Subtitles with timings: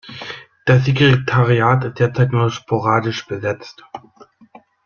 [0.65, 3.85] Das Sekretariat ist derzeit nur sporadisch besetzt.